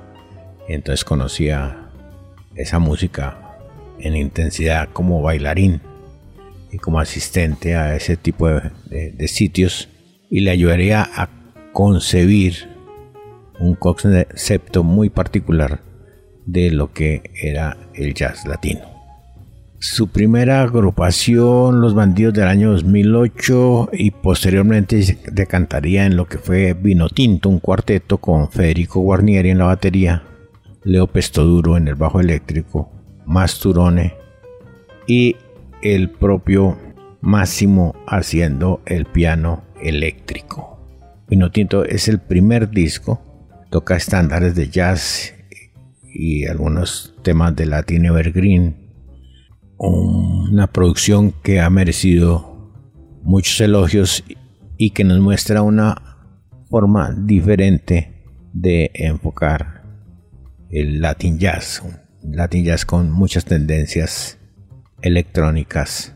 entonces 0.67 1.05
conocía 1.05 1.91
esa 2.55 2.79
música 2.79 3.59
en 3.99 4.17
intensidad 4.17 4.89
como 4.95 5.21
bailarín 5.21 5.83
y 6.73 6.79
como 6.79 7.01
asistente 7.01 7.77
a 7.77 7.95
ese 7.95 8.17
tipo 8.17 8.49
de, 8.49 9.29
sitios 9.29 9.91
y 10.31 10.41
le 10.41 10.53
ayudaría 10.53 11.03
a 11.15 11.29
concebir 11.75 12.71
un 13.61 13.75
concepto 13.75 14.85
muy 14.85 15.11
particular 15.11 15.83
de 16.47 16.71
lo 16.71 16.95
que 16.95 17.31
era 17.43 17.77
el 17.93 18.15
jazz 18.15 18.47
latino. 18.47 18.96
Su 19.79 20.09
primera 20.09 20.63
agrupación, 20.63 21.81
Los 21.81 21.95
Bandidos 21.95 22.35
del 22.35 22.49
año 22.49 22.73
2008, 22.73 23.91
y 23.93 24.11
posteriormente 24.11 25.19
decantaría 25.31 26.07
en 26.07 26.17
lo 26.17 26.27
que 26.27 26.39
fue 26.39 26.75
Vino 26.75 27.09
Tinto, 27.09 27.49
un 27.49 27.61
cuarteto 27.61 28.19
con 28.19 28.51
Federico 28.51 29.01
Guarnieri 29.01 29.51
en 29.51 29.59
la 29.59 29.67
batería, 29.67 30.23
Leo 30.85 31.07
Pestoduro 31.07 31.77
en 31.77 31.89
el 31.89 31.95
bajo 31.95 32.21
eléctrico, 32.21 32.91
Masturone 33.27 34.15
y 35.07 35.37
el 35.83 36.11
propio 36.11 36.79
Máximo 37.21 37.95
haciendo 38.07 38.81
el 38.87 39.05
piano 39.05 39.65
eléctrico. 39.83 40.79
Vino 41.29 41.51
Tinto 41.51 41.85
es 41.85 42.09
el 42.09 42.21
primer 42.21 42.71
disco 42.71 43.21
toca 43.71 43.97
estándares 43.97 44.55
de 44.55 44.69
jazz 44.69 45.35
y 46.03 46.47
algunos 46.47 47.15
temas 47.23 47.55
de 47.57 47.67
Latin 47.67 48.07
Evergreen. 48.07 48.86
Una 49.79 50.69
producción 50.69 51.33
que 51.43 51.61
ha 51.61 51.69
merecido 51.69 52.73
muchos 53.23 53.61
elogios 53.61 54.25
y 54.79 54.91
que 54.91 55.05
nos 55.05 55.21
muestra 55.21 55.61
una 55.61 56.17
forma 56.71 57.15
diferente 57.17 58.25
de 58.55 58.91
enfocar 58.95 59.83
el 60.71 61.03
Latin 61.03 61.39
Jazz. 61.39 61.83
Latin 62.23 62.65
Jazz 62.65 62.87
con 62.87 63.11
muchas 63.11 63.45
tendencias 63.45 64.39
electrónicas. 65.03 66.15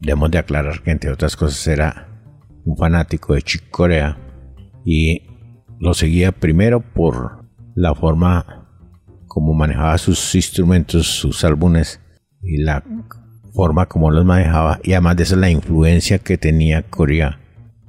Debemos 0.00 0.32
de 0.32 0.38
aclarar 0.38 0.82
que 0.82 0.90
entre 0.90 1.12
otras 1.12 1.36
cosas 1.36 1.64
era 1.68 2.08
un 2.64 2.76
fanático 2.76 3.34
de 3.34 3.42
Chick 3.42 3.70
Corea 3.70 4.18
y 4.84 5.22
lo 5.78 5.94
seguía 5.94 6.32
primero 6.32 6.80
por 6.80 7.44
la 7.76 7.94
forma 7.94 8.66
como 9.28 9.54
manejaba 9.54 9.96
sus 9.98 10.34
instrumentos, 10.34 11.06
sus 11.06 11.44
álbumes 11.44 12.00
y 12.42 12.58
la 12.58 12.84
forma 13.54 13.86
como 13.86 14.10
los 14.10 14.24
manejaba 14.24 14.80
y 14.82 14.92
además 14.92 15.16
de 15.16 15.22
eso 15.24 15.36
la 15.36 15.50
influencia 15.50 16.18
que 16.18 16.38
tenía 16.38 16.82
Corea 16.82 17.40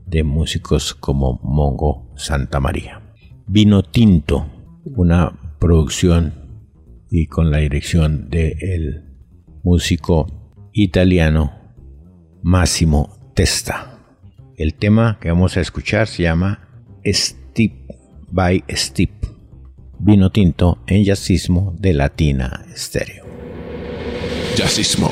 de 0.05 0.23
músicos 0.23 0.93
como 0.93 1.39
Mongo 1.43 2.11
Santa 2.15 2.59
María. 2.59 3.01
Vino 3.47 3.83
Tinto, 3.83 4.47
una 4.85 5.55
producción 5.59 6.33
y 7.09 7.27
con 7.27 7.51
la 7.51 7.57
dirección 7.57 8.29
del 8.29 9.05
músico 9.63 10.27
italiano 10.73 11.53
Massimo 12.41 13.31
Testa. 13.35 13.99
El 14.57 14.73
tema 14.73 15.17
que 15.21 15.29
vamos 15.29 15.57
a 15.57 15.61
escuchar 15.61 16.07
se 16.07 16.23
llama 16.23 16.67
Step 17.05 17.71
by 18.31 18.63
Step, 18.69 19.11
vino 19.99 20.31
tinto 20.31 20.79
en 20.87 21.03
jazzismo 21.03 21.75
de 21.79 21.93
Latina 21.93 22.65
Stereo. 22.75 23.28
Jazzismo. 24.59 25.09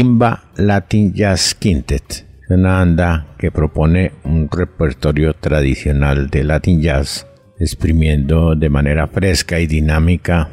Timba 0.00 0.44
Latin 0.56 1.12
Jazz 1.12 1.54
Quintet, 1.54 2.26
una 2.48 2.78
banda 2.78 3.34
que 3.38 3.50
propone 3.50 4.12
un 4.24 4.48
repertorio 4.50 5.34
tradicional 5.34 6.30
de 6.30 6.42
Latin 6.42 6.80
Jazz, 6.80 7.26
exprimiendo 7.58 8.54
de 8.54 8.70
manera 8.70 9.08
fresca 9.08 9.60
y 9.60 9.66
dinámica 9.66 10.48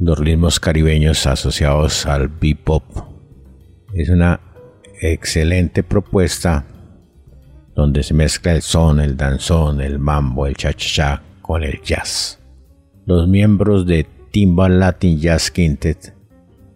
los 0.00 0.18
ritmos 0.18 0.60
caribeños 0.60 1.26
asociados 1.26 2.06
al 2.06 2.28
bebop. 2.28 2.84
Es 3.92 4.08
una 4.08 4.40
excelente 4.98 5.82
propuesta 5.82 6.64
donde 7.76 8.02
se 8.02 8.14
mezcla 8.14 8.52
el 8.52 8.62
son, 8.62 8.98
el 8.98 9.14
danzón, 9.14 9.82
el 9.82 9.98
mambo, 9.98 10.46
el 10.46 10.56
cha-cha-cha 10.56 11.22
con 11.42 11.64
el 11.64 11.82
jazz. 11.82 12.40
Los 13.04 13.28
miembros 13.28 13.84
de 13.84 14.06
Timba 14.30 14.70
Latin 14.70 15.20
Jazz 15.20 15.50
Quintet 15.50 16.13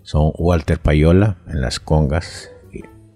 son 0.09 0.33
Walter 0.39 0.79
Payola 0.79 1.37
en 1.49 1.61
las 1.61 1.81
congas, 1.81 2.51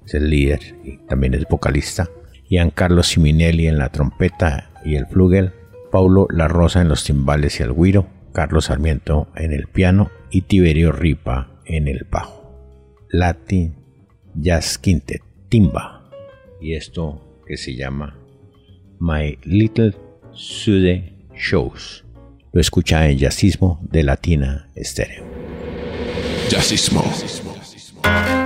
es 0.05 0.13
el 0.13 0.29
líder 0.29 0.61
y 0.85 0.99
también 0.99 1.33
es 1.33 1.47
vocalista, 1.49 2.11
Giancarlo 2.45 3.03
Siminelli 3.03 3.67
en 3.67 3.79
la 3.79 3.89
trompeta 3.89 4.71
y 4.85 4.97
el 4.97 5.07
flugel, 5.07 5.53
Paulo 5.91 6.27
La 6.29 6.49
Rosa 6.49 6.83
en 6.83 6.89
los 6.89 7.03
timbales 7.03 7.59
y 7.59 7.63
el 7.63 7.73
guiro, 7.73 8.09
Carlos 8.35 8.67
Sarmiento 8.67 9.29
en 9.37 9.55
el 9.55 9.69
piano 9.69 10.11
y 10.31 10.43
Tiberio 10.43 10.93
Ripa 10.93 11.63
en 11.65 11.89
el 11.89 12.07
bajo. 12.11 12.53
Latin 13.09 13.75
Jazz 14.35 14.77
Quintet, 14.77 15.23
timba. 15.49 16.11
Y 16.61 16.75
esto 16.75 17.41
que 17.47 17.57
se 17.57 17.75
llama 17.75 18.19
My 19.01 19.39
Little 19.45 19.95
Sude 20.35 21.11
Shows. 21.35 22.05
Lo 22.53 22.61
escucha 22.61 23.09
en 23.09 23.17
Jazzismo 23.17 23.81
de 23.91 24.03
Latina 24.03 24.69
Estéreo. 26.53 27.03
Jazzismo. 27.49 28.42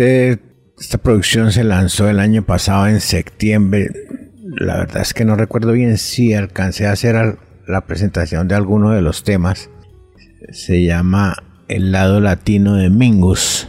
Este, 0.00 0.38
esta 0.78 0.96
producción 0.96 1.52
se 1.52 1.62
lanzó 1.62 2.08
el 2.08 2.20
año 2.20 2.42
pasado 2.42 2.86
en 2.86 3.00
septiembre. 3.00 3.90
La 4.42 4.78
verdad 4.78 5.02
es 5.02 5.12
que 5.12 5.26
no 5.26 5.36
recuerdo 5.36 5.72
bien 5.72 5.98
si 5.98 6.32
alcancé 6.32 6.86
a 6.86 6.92
hacer 6.92 7.36
la 7.66 7.80
presentación 7.82 8.48
de 8.48 8.54
alguno 8.54 8.92
de 8.92 9.02
los 9.02 9.24
temas. 9.24 9.68
Se 10.52 10.82
llama 10.82 11.36
El 11.68 11.92
lado 11.92 12.18
latino 12.18 12.76
de 12.76 12.88
Mingus. 12.88 13.68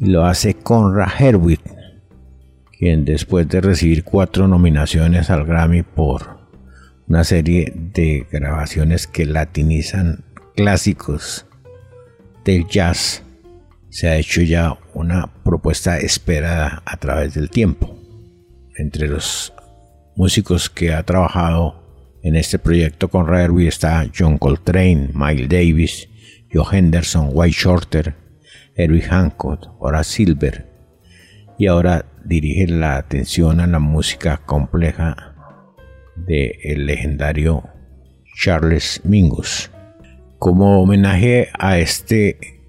Lo 0.00 0.26
hace 0.26 0.54
Conrad 0.54 1.12
Herwig, 1.16 1.60
quien 2.76 3.04
después 3.04 3.48
de 3.48 3.60
recibir 3.60 4.02
cuatro 4.02 4.48
nominaciones 4.48 5.30
al 5.30 5.44
Grammy 5.44 5.84
por 5.84 6.40
una 7.06 7.22
serie 7.22 7.72
de 7.76 8.26
grabaciones 8.32 9.06
que 9.06 9.26
latinizan 9.26 10.24
clásicos 10.56 11.46
del 12.44 12.66
jazz, 12.66 13.22
se 13.90 14.08
ha 14.08 14.16
hecho 14.16 14.40
ya 14.40 14.78
una 14.94 15.30
propuesta 15.44 15.98
esperada 15.98 16.82
a 16.86 16.96
través 16.96 17.34
del 17.34 17.50
tiempo. 17.50 17.96
Entre 18.76 19.08
los 19.08 19.52
músicos 20.16 20.70
que 20.70 20.94
ha 20.94 21.02
trabajado 21.02 22.18
en 22.22 22.36
este 22.36 22.58
proyecto 22.58 23.08
con 23.08 23.26
Rareby 23.26 23.66
está 23.66 24.06
John 24.16 24.38
Coltrane, 24.38 25.10
Miles 25.12 25.48
Davis, 25.48 26.08
Joe 26.52 26.78
Henderson, 26.78 27.30
White 27.32 27.56
Shorter, 27.58 28.14
Eric 28.76 29.08
Hancock, 29.08 29.68
Horace 29.78 30.10
Silver, 30.10 30.66
y 31.58 31.66
ahora 31.66 32.06
dirige 32.24 32.66
la 32.68 32.96
atención 32.96 33.60
a 33.60 33.66
la 33.66 33.78
música 33.78 34.38
compleja 34.38 35.34
del 36.16 36.52
el 36.62 36.86
legendario 36.86 37.64
Charles 38.40 39.00
Mingus. 39.04 39.70
Como 40.38 40.82
homenaje 40.82 41.48
a 41.58 41.78
este 41.78 42.59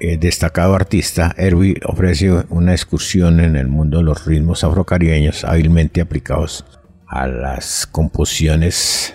eh, 0.00 0.18
destacado 0.18 0.74
artista, 0.74 1.34
Herbie 1.38 1.80
ofrece 1.86 2.30
una 2.48 2.72
excursión 2.72 3.38
en 3.40 3.54
el 3.54 3.68
mundo 3.68 3.98
de 3.98 4.04
los 4.04 4.26
ritmos 4.26 4.64
afrocaribeños 4.64 5.44
hábilmente 5.44 6.00
aplicados 6.00 6.64
a 7.06 7.28
las 7.28 7.86
composiciones 7.86 9.14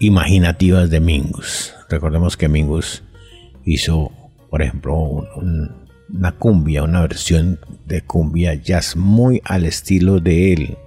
imaginativas 0.00 0.90
de 0.90 1.00
Mingus. 1.00 1.74
Recordemos 1.88 2.36
que 2.36 2.48
Mingus 2.48 3.04
hizo, 3.64 4.10
por 4.50 4.62
ejemplo, 4.62 4.96
una 6.12 6.32
cumbia, 6.32 6.82
una 6.82 7.02
versión 7.02 7.60
de 7.86 8.02
cumbia 8.02 8.54
jazz 8.54 8.96
muy 8.96 9.40
al 9.44 9.64
estilo 9.64 10.18
de 10.18 10.52
él. 10.52 10.78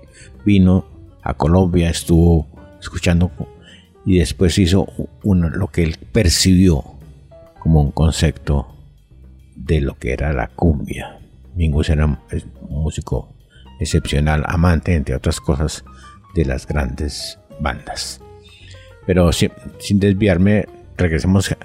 Vino 0.45 0.85
a 1.23 1.33
Colombia, 1.33 1.89
estuvo 1.89 2.45
escuchando 2.79 3.31
y 4.05 4.19
después 4.19 4.57
hizo 4.57 4.87
lo 5.23 5.67
que 5.67 5.83
él 5.83 5.97
percibió 6.11 6.83
como 7.59 7.81
un 7.81 7.91
concepto 7.91 8.76
de 9.67 9.81
lo 9.81 9.95
que 9.97 10.13
era 10.13 10.33
la 10.33 10.47
cumbia. 10.47 11.19
Mingus 11.55 11.89
era 11.89 12.05
un 12.05 12.19
músico 12.69 13.33
excepcional, 13.79 14.43
amante, 14.47 14.95
entre 14.95 15.15
otras 15.15 15.39
cosas, 15.39 15.83
de 16.35 16.45
las 16.45 16.67
grandes 16.67 17.39
bandas. 17.59 18.21
Pero 19.05 19.31
sin, 19.31 19.51
desviarme, 19.99 20.67
regresemos. 20.97 21.55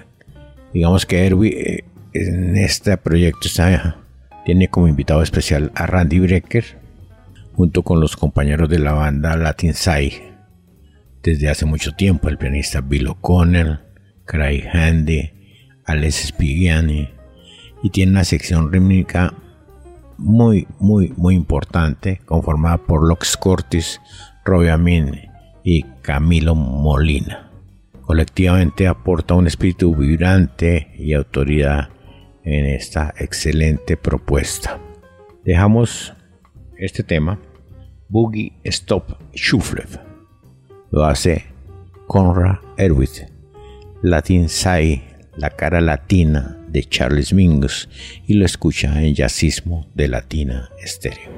Digamos 0.73 1.05
que 1.05 1.25
Herbie 1.25 1.49
eh, 1.61 1.83
en 2.13 2.55
este 2.57 2.97
proyecto 2.97 3.47
tiene 4.45 4.69
como 4.69 4.87
invitado 4.87 5.21
especial 5.21 5.71
a 5.75 5.85
Randy 5.85 6.19
Brecker, 6.19 6.65
junto 7.53 7.83
con 7.83 7.99
los 7.99 8.15
compañeros 8.15 8.69
de 8.69 8.79
la 8.79 8.93
banda 8.93 9.37
Latin 9.37 9.73
Side. 9.73 10.33
Desde 11.21 11.49
hace 11.49 11.65
mucho 11.65 11.93
tiempo, 11.93 12.27
el 12.27 12.37
pianista 12.37 12.81
Bill 12.81 13.07
O'Connell, 13.07 13.79
Craig 14.25 14.67
Handy, 14.73 15.31
Alex 15.85 16.27
Spigiani, 16.27 17.09
y 17.83 17.89
tiene 17.89 18.13
una 18.13 18.23
sección 18.23 18.71
rítmica 18.71 19.33
muy, 20.17 20.67
muy, 20.79 21.13
muy 21.17 21.35
importante, 21.35 22.21
conformada 22.25 22.77
por 22.77 23.07
Lox 23.07 23.35
Cortis, 23.35 23.99
Robbie 24.45 24.71
Amin 24.71 25.11
y 25.63 25.83
Camilo 26.01 26.55
Molina. 26.55 27.51
Colectivamente 28.03 28.87
aporta 28.87 29.33
un 29.33 29.47
espíritu 29.47 29.93
vibrante 29.95 30.93
y 30.97 31.13
autoridad 31.13 31.89
en 32.43 32.65
esta 32.65 33.13
excelente 33.17 33.97
propuesta. 33.97 34.79
Dejamos 35.43 36.13
este 36.77 37.03
tema, 37.03 37.39
Boogie 38.07 38.53
Stop 38.63 39.17
Shuffle. 39.33 39.83
Lo 40.89 41.03
hace 41.03 41.45
Conrad 42.07 42.59
Erwin, 42.77 43.09
Latin 44.01 44.47
Sai, 44.47 45.03
la 45.35 45.49
cara 45.49 45.81
latina 45.81 46.62
de 46.73 46.83
Charles 46.83 47.31
Mingus 47.31 47.87
y 48.27 48.33
lo 48.33 48.45
escucha 48.45 49.01
en 49.01 49.15
Jazzismo 49.15 49.87
de 49.93 50.07
Latina 50.09 50.69
Estéreo. 50.81 51.31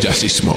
Jazzismo. 0.00 0.54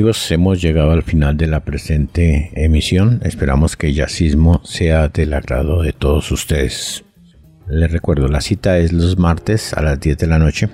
Amigos, 0.00 0.30
hemos 0.32 0.62
llegado 0.62 0.92
al 0.92 1.02
final 1.02 1.36
de 1.36 1.46
la 1.46 1.60
presente 1.60 2.52
emisión. 2.54 3.20
Esperamos 3.22 3.76
que 3.76 3.92
Yacismo 3.92 4.64
sea 4.64 5.08
del 5.08 5.34
agrado 5.34 5.82
de 5.82 5.92
todos 5.92 6.32
ustedes. 6.32 7.04
Les 7.68 7.92
recuerdo, 7.92 8.26
la 8.26 8.40
cita 8.40 8.78
es 8.78 8.94
los 8.94 9.18
martes 9.18 9.74
a 9.74 9.82
las 9.82 10.00
10 10.00 10.16
de 10.16 10.26
la 10.26 10.38
noche 10.38 10.70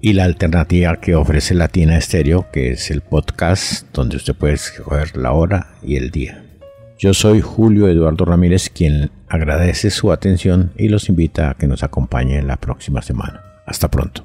y 0.00 0.12
la 0.12 0.22
alternativa 0.22 1.00
que 1.00 1.16
ofrece 1.16 1.52
Latina 1.54 1.98
Estéreo, 1.98 2.46
que 2.52 2.70
es 2.70 2.92
el 2.92 3.00
podcast 3.00 3.92
donde 3.92 4.18
usted 4.18 4.36
puede 4.36 4.54
escoger 4.54 5.16
la 5.16 5.32
hora 5.32 5.74
y 5.82 5.96
el 5.96 6.12
día. 6.12 6.44
Yo 6.96 7.12
soy 7.12 7.40
Julio 7.40 7.88
Eduardo 7.88 8.24
Ramírez, 8.24 8.70
quien 8.70 9.10
agradece 9.26 9.90
su 9.90 10.12
atención 10.12 10.70
y 10.78 10.90
los 10.90 11.08
invita 11.08 11.50
a 11.50 11.54
que 11.54 11.66
nos 11.66 11.82
acompañe 11.82 12.40
la 12.40 12.56
próxima 12.58 13.02
semana. 13.02 13.42
Hasta 13.66 13.90
pronto. 13.90 14.24